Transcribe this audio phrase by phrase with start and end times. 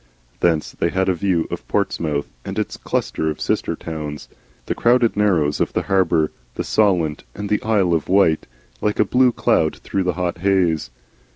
[0.39, 4.29] Thence they had a view of Portsmouth and its cluster of sister towns,
[4.65, 8.47] the crowded narrows of the harbour, the Solent and the Isle of Wight
[8.81, 10.89] like a blue cloud through the hot haze.